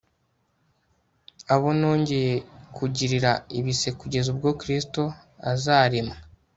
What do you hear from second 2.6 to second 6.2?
kugirira ibise kugeza ubwo Kristo azaremwa